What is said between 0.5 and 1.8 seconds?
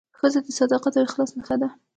صداقت او اخلاص نښه ده.